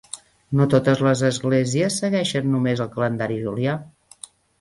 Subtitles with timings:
[0.59, 3.77] No totes les esglésies segueixen només el calendari julià.